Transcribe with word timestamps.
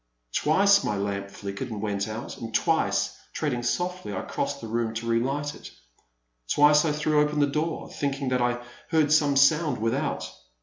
Twice 0.33 0.83
my 0.83 0.95
lamp 0.97 1.29
flickered 1.29 1.69
and 1.69 1.79
went 1.79 2.07
out, 2.07 2.35
and 2.39 2.51
twice, 2.51 3.15
treading 3.33 3.61
softly, 3.61 4.15
I 4.15 4.21
crossed 4.21 4.59
the 4.59 4.67
room 4.67 4.95
to 4.95 5.05
re 5.05 5.19
light 5.19 5.53
it. 5.53 5.69
Twice 6.51 6.85
I 6.85 6.91
threw 6.91 7.21
open 7.21 7.39
the 7.39 7.45
door, 7.45 7.87
thinking 7.87 8.29
that 8.29 8.41
I 8.41 8.63
heard 8.89 9.13
some 9.13 9.35
sound 9.35 9.77
without. 9.79 10.27